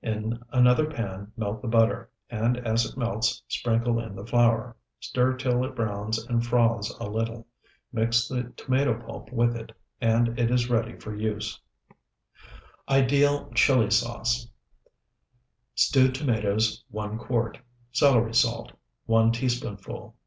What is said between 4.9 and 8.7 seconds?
stir till it browns and froths a little. Mix the